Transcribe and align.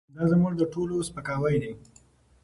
دا 0.15 0.23
زموږ 0.31 0.53
د 0.57 0.63
ټولو 0.73 0.95
سپکاوی 1.09 1.55
دی. 1.63 1.71